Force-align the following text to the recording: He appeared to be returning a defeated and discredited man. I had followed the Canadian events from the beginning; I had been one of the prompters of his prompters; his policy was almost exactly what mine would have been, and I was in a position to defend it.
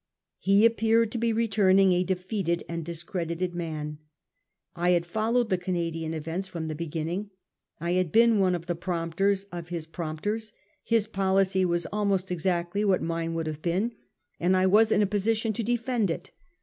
He 0.39 0.65
appeared 0.65 1.11
to 1.11 1.19
be 1.19 1.31
returning 1.31 1.91
a 1.93 2.03
defeated 2.03 2.63
and 2.67 2.83
discredited 2.83 3.53
man. 3.53 3.99
I 4.75 4.89
had 4.97 5.05
followed 5.05 5.51
the 5.51 5.59
Canadian 5.59 6.15
events 6.15 6.47
from 6.47 6.67
the 6.67 6.73
beginning; 6.73 7.29
I 7.79 7.91
had 7.91 8.11
been 8.11 8.39
one 8.39 8.55
of 8.55 8.65
the 8.65 8.73
prompters 8.73 9.43
of 9.51 9.67
his 9.69 9.85
prompters; 9.85 10.53
his 10.83 11.05
policy 11.05 11.65
was 11.65 11.85
almost 11.93 12.31
exactly 12.31 12.83
what 12.83 13.03
mine 13.03 13.35
would 13.35 13.45
have 13.45 13.61
been, 13.61 13.91
and 14.39 14.57
I 14.57 14.65
was 14.65 14.91
in 14.91 15.03
a 15.03 15.05
position 15.05 15.53
to 15.53 15.61
defend 15.61 16.09
it. 16.09 16.31